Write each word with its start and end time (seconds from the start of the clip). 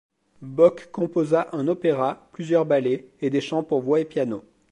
Bock 0.55 0.87
composa 0.91 1.47
un 1.53 1.67
opéra, 1.67 2.27
plusieurs 2.31 2.65
ballets 2.65 3.07
et 3.21 3.29
des 3.29 3.39
chants 3.39 3.61
pour 3.61 3.81
voix 3.83 3.99
et 3.99 4.05
piano. 4.05 4.43